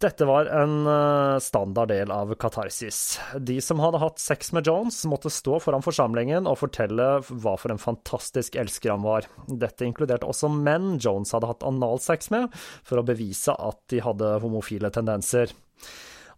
[0.02, 3.20] Dette var en eh, standard del av katarsis.
[3.38, 7.70] De som hadde hatt sex med Jones, måtte stå foran forsamlingen og fortelle hva for
[7.70, 9.28] en fantastisk elsker han var.
[9.46, 12.50] Dette inkluderte også menn Jones hadde hatt analsex med,
[12.82, 15.54] for å bevise at de hadde homofile tendenser.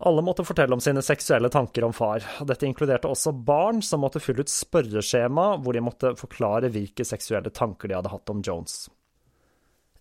[0.04, 2.26] Alle måtte fortelle om sine seksuelle tanker om far.
[2.44, 7.54] Dette inkluderte også barn, som måtte fylle ut spørreskjema hvor de måtte forklare hvilke seksuelle
[7.54, 8.82] tanker de hadde hatt om Jones.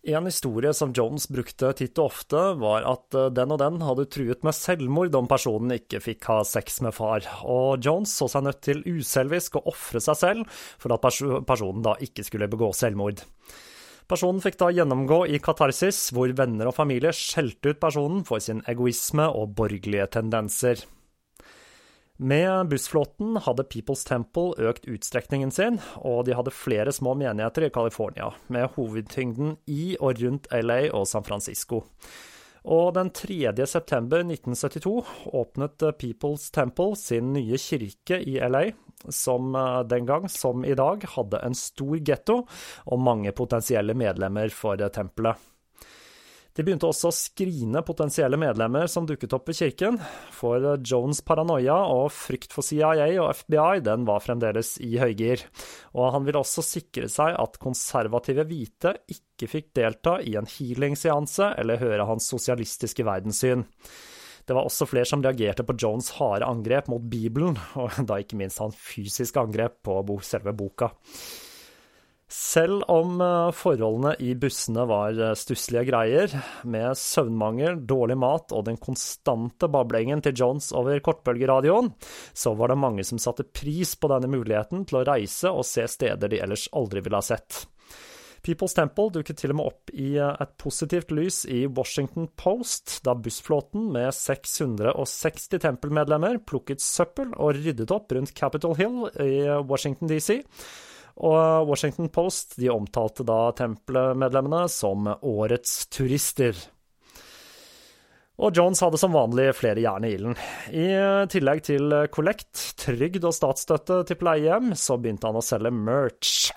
[0.04, 4.04] En historie som Jones brukte titt og ofte, var at eh, den og den hadde
[4.12, 8.44] truet med selvmord om personen ikke fikk ha sex med far, og Jones så seg
[8.44, 11.08] nødt til uselvisk å ofre seg selv for at
[11.48, 13.24] personen da ikke skulle begå selvmord.
[14.12, 18.60] Personen fikk da gjennomgå i katarsis, hvor venner og familie skjelte ut personen for sin
[18.68, 20.84] egoisme og borgerlige tendenser.
[22.18, 27.72] Med bussflåten hadde People's Temple økt utstrekningen sin, og de hadde flere små menigheter i
[27.74, 31.82] California, med hovedtyngden i og rundt LA og San Francisco.
[32.64, 33.66] Og den 3.
[33.68, 34.94] september 1972
[35.34, 38.70] åpnet People's Temple sin nye kirke i LA,
[39.10, 42.44] som eh, den gang, som i dag, hadde en stor getto
[42.86, 45.42] og mange potensielle medlemmer for tempelet.
[46.54, 49.96] De begynte også å skrine potensielle medlemmer som dukket opp ved kirken,
[50.30, 55.42] for Jones' paranoia og frykt for CIA og FBI den var fremdeles i høygir,
[55.98, 61.56] og han ville også sikre seg at konservative hvite ikke fikk delta i en healing-seanse
[61.58, 63.66] eller høre hans sosialistiske verdenssyn.
[64.46, 68.38] Det var også flere som reagerte på Jones' harde angrep mot Bibelen, og da ikke
[68.38, 70.92] minst hans fysiske angrep på selve boka.
[72.34, 76.32] Selv om eh, forholdene i bussene var eh, stusslige greier,
[76.66, 81.92] med søvnmangel, dårlig mat og den konstante bablingen til Jones over kortbølgeradioen,
[82.34, 85.86] så var det mange som satte pris på denne muligheten til å reise og se
[85.86, 87.68] steder de ellers aldri ville ha sett.
[88.44, 92.96] People's Temple dukket til og med opp i eh, et positivt lys i Washington Post,
[93.06, 99.38] da bussflåten med 660 tempelmedlemmer plukket søppel og ryddet opp rundt Capitol Hill i
[99.70, 100.40] Washington DC.
[101.22, 106.58] Og Washington Post de omtalte da tempelmedlemmene som årets turister.
[108.42, 110.38] Og Jones hadde som vanlig flere jern i ilden.
[110.74, 110.88] I
[111.30, 116.50] tillegg til kollekt, trygd og statsstøtte til pleiehjem, så begynte han å selge merch.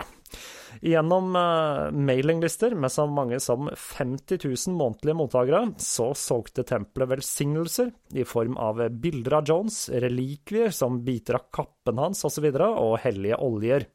[0.84, 7.92] Gjennom uh, mailinglister med så mange som 50 000 månedlige mottakere, så solgte tempelet velsignelser
[8.16, 12.98] i form av bilder av Jones, relikvier som biter av kappen hans osv., og, og
[13.04, 13.88] hellige oljer.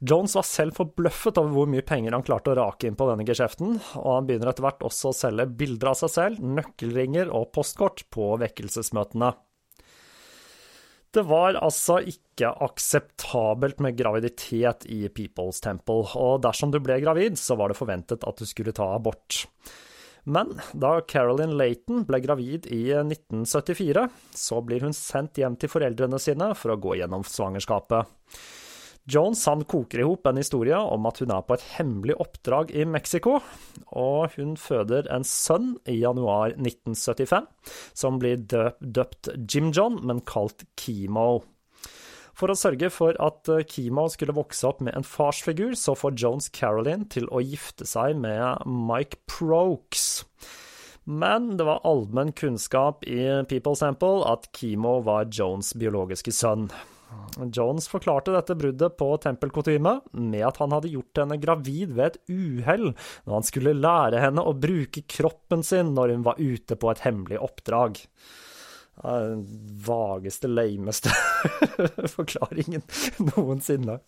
[0.00, 3.24] Jones var selv forbløffet over hvor mye penger han klarte å rake inn på denne
[3.28, 7.50] geskjeften, og han begynner etter hvert også å selge bilder av seg selv, nøkkelringer og
[7.56, 9.32] postkort på vekkelsesmøtene.
[11.16, 17.38] Det var altså ikke akseptabelt med graviditet i People's Temple, og dersom du ble gravid,
[17.40, 19.46] så var det forventet at du skulle ta abort.
[20.28, 26.20] Men da Carolyn Layton ble gravid i 1974, så blir hun sendt hjem til foreldrene
[26.20, 28.10] sine for å gå gjennom svangerskapet.
[29.06, 32.72] Jones han koker i hop en historie om at hun er på et hemmelig oppdrag
[32.74, 33.38] i Mexico,
[33.94, 37.46] og hun føder en sønn i januar 1975,
[37.94, 41.44] som blir døpt Jim John, men kalt Kimo.
[42.36, 46.50] For å sørge for at Kimo skulle vokse opp med en farsfigur, så får Jones
[46.52, 50.26] Caroline til å gifte seg med Mike Prokes.
[51.06, 56.66] Men det var allmenn kunnskap i People Sample at Kimo var Jones' biologiske sønn.
[57.52, 62.18] Jones forklarte dette bruddet på tempelkutyme med at han hadde gjort henne gravid ved et
[62.32, 66.90] uhell når han skulle lære henne å bruke kroppen sin når hun var ute på
[66.92, 68.00] et hemmelig oppdrag.
[68.96, 69.42] Den
[69.84, 71.12] vageste, lameste
[72.16, 72.84] forklaringen
[73.28, 74.00] noensinne.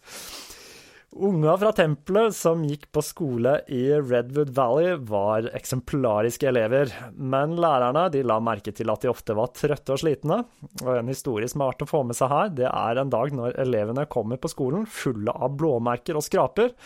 [1.17, 8.05] Unga fra tempelet som gikk på skole i Redwood Valley, var eksemplariske elever, men lærerne
[8.29, 10.43] la merke til at de ofte var trøtte og slitne.
[10.85, 13.33] Og en historie som er verdt å få med seg her, det er en dag
[13.33, 16.77] når elevene kommer på skolen fulle av blåmerker og skraper.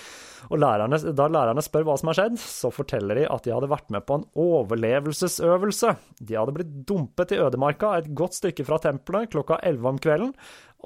[0.55, 3.75] Og lærerne, da lærerne spør hva som har skjedd, så forteller de at de hadde
[3.75, 5.97] vært med på en overlevelsesøvelse.
[6.23, 10.37] De hadde blitt dumpet i ødemarka et godt stykke fra tempelet klokka elleve om kvelden,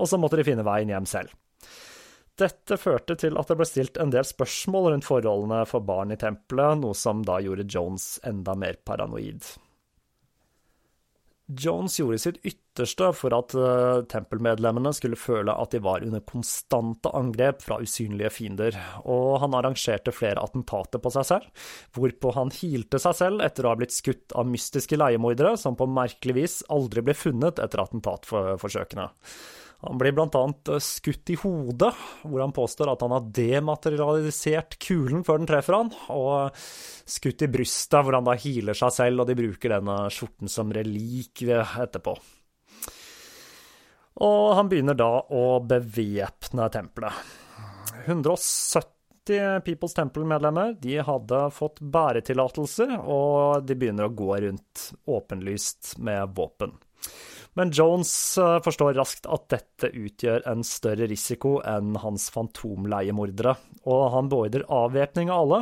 [0.00, 1.36] og så måtte de finne veien hjem selv.
[2.36, 6.18] Dette førte til at det ble stilt en del spørsmål rundt forholdene for barn i
[6.20, 9.54] tempelet, noe som da gjorde Jones enda mer paranoid.
[11.46, 17.12] Jones gjorde sitt ytterste for at uh, tempelmedlemmene skulle føle at de var under konstante
[17.14, 22.98] angrep fra usynlige fiender, og han arrangerte flere attentater på seg selv, hvorpå han hilte
[23.00, 27.06] seg selv etter å ha blitt skutt av mystiske leiemordere som på merkelig vis aldri
[27.06, 29.06] ble funnet etter attentatforsøkene.
[29.86, 31.92] Han blir blant annet eh, skutt i hodet,
[32.26, 36.56] hvor han påstår at han har dematerialisert kulen før den treffer han, og
[37.06, 40.74] skutt i brystet, hvor han da healer seg selv, og de bruker denne skjorten som
[40.74, 42.16] relik etterpå.
[44.26, 47.34] Og han begynner da å bevæpne tempelet.
[48.06, 56.32] 170 People's Temple-medlemmer de hadde fått bæretillatelser, og de begynner å gå rundt åpenlyst med
[56.38, 56.76] våpen.
[57.56, 63.54] Men Jones eh, forstår raskt at dette utgjør en større risiko enn hans fantomleiemordere,
[63.88, 65.60] og han beordrer avvæpning av alle,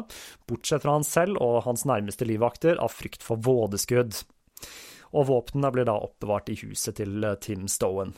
[0.51, 4.25] bortsett fra han selv og hans nærmeste livvakter, av frykt for vådeskudd.
[5.15, 8.11] Og våpnene blir da oppbevart i huset til eh, Tim Stowen.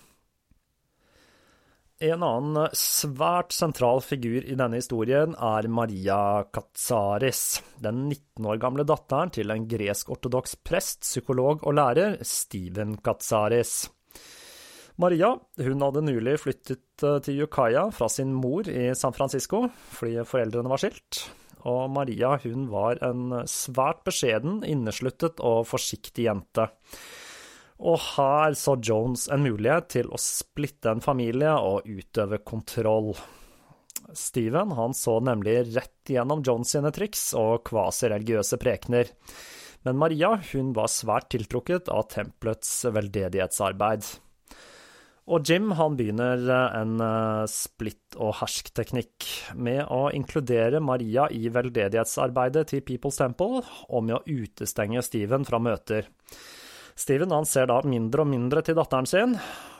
[1.96, 8.84] En annen svært sentral figur i denne historien er Maria Katsaris, den 19 år gamle
[8.84, 13.86] datteren til en gresk-ortodoks prest, psykolog og lærer, Steven Katsaris.
[15.00, 15.32] Maria
[15.64, 19.66] hun hadde nylig flyttet eh, til Yukaya fra sin mor i San Francisco
[19.96, 21.26] fordi foreldrene var skilt.
[21.64, 26.68] Og Maria hun var en svært beskjeden, innesluttet og forsiktig jente.
[27.76, 33.12] Og her så Jones en mulighet til å splitte en familie og utøve kontroll.
[34.16, 39.10] Steven han så nemlig rett gjennom Jones sine triks og kvasireligiøse prekener.
[39.84, 44.08] Men Maria hun var svært tiltrukket av tempelets veldedighetsarbeid.
[45.26, 49.26] Og Jim han begynner en eh, splitt og hersk-teknikk
[49.58, 55.58] med å inkludere Maria i veldedighetsarbeidet til People's Temple og med å utestenge Steven fra
[55.58, 56.06] møter.
[56.96, 59.34] Steven han ser da mindre og mindre til datteren sin,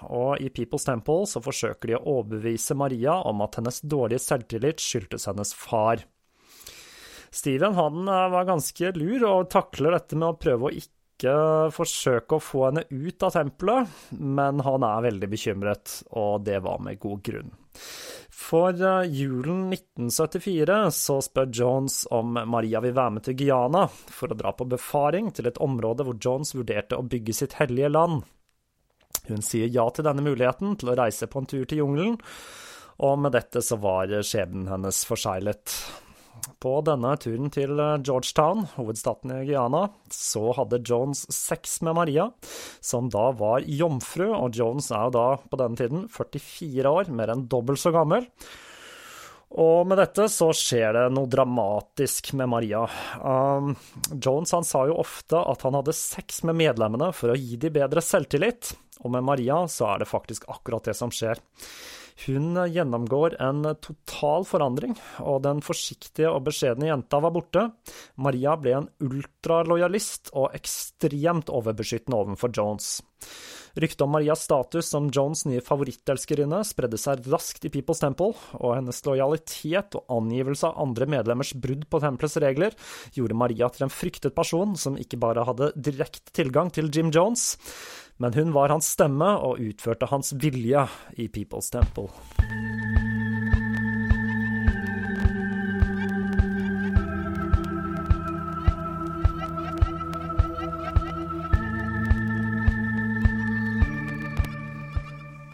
[0.05, 4.85] og i People's Temple så forsøker de å overbevise Maria om at hennes dårlige selvtillit
[4.85, 6.05] skyldtes hennes far.
[7.33, 10.93] Steven han eh, var ganske lur og takler dette med å prøve å ikke
[11.73, 16.85] forsøke å få henne ut av tempelet, men han er veldig bekymret, og det var
[16.85, 17.57] med god grunn.
[18.37, 24.31] For uh, julen 1974 så spør Jones om Maria vil være med til Guyana for
[24.31, 28.27] å dra på befaring til et område hvor Jones vurderte å bygge sitt hellige land.
[29.27, 32.19] Hun sier ja til denne muligheten til å reise på en tur til jungelen,
[33.03, 35.73] og med dette så var skjebnen hennes forseglet.
[36.63, 42.31] På denne turen til eh, Georgetown, hovedstaten i Guyana, så hadde Jones sex med Maria,
[42.81, 47.35] som da var jomfru, og Jones er jo da på denne tiden 44 år, mer
[47.35, 48.29] enn dobbelt så gammel.
[49.57, 52.83] Og med dette så skjer det noe dramatisk med Maria.
[53.23, 53.77] Um,
[54.13, 57.77] Jones han sa jo ofte at han hadde sex med medlemmene for å gi dem
[57.77, 58.75] bedre selvtillit,
[59.05, 61.41] og med Maria så er det faktisk akkurat det som skjer.
[62.25, 67.67] Hun gjennomgår en total forandring, og den forsiktige og beskjedne jenta var borte.
[68.17, 72.97] Maria ble en ultralojalist og ekstremt overbeskyttende overfor Jones.
[73.77, 78.73] Ryktet om Marias status som Jones' nye favorittelskerinne spredde seg raskt i People's Temple, og
[78.79, 82.77] hennes lojalitet og angivelse av andre medlemmers brudd på tempelets regler
[83.13, 87.59] gjorde Maria til en fryktet person som ikke bare hadde direkte tilgang til Jim Jones,
[88.17, 90.87] men hun var hans stemme og utførte hans vilje
[91.21, 92.09] i People's Temple.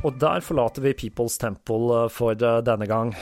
[0.02, 3.14] Og der forlater vi People's Temple eh, for eh, denne gang.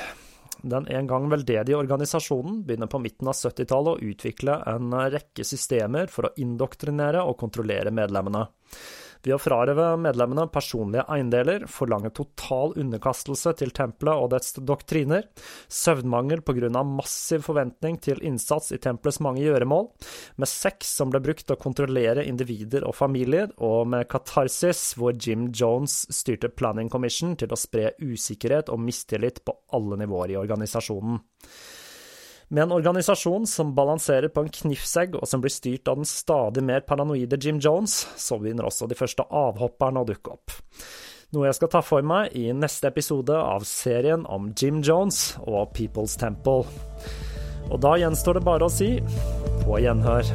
[0.61, 6.09] Den en gang veldedige organisasjonen begynner på midten av 70-tallet å utvikle en rekke systemer
[6.13, 8.43] for å indoktrinere og kontrollere medlemmene
[9.25, 15.27] ved å frarøve medlemmene personlige eiendeler, forlange total underkastelse til tempelet og dets doktriner,
[15.69, 16.71] søvnmangel pga.
[16.85, 19.91] massiv forventning til innsats i tempelets mange gjøremål,
[20.37, 25.17] med sex som ble brukt til å kontrollere individer og familier, og med katarsis, hvor
[25.17, 30.41] Jim Jones styrte Planning Commission til å spre usikkerhet og mistillit på alle nivåer i
[30.41, 31.21] organisasjonen.
[32.51, 36.65] Med en organisasjon som balanserer på en knifsegg, og som blir styrt av den stadig
[36.67, 40.57] mer paranoide Jim Jones, så begynner også de første avhopperne å dukke opp.
[41.31, 45.71] Noe jeg skal ta for meg i neste episode av serien om Jim Jones og
[45.79, 46.67] People's Temple.
[47.71, 48.97] Og da gjenstår det bare å si
[49.63, 50.35] på gjenhør.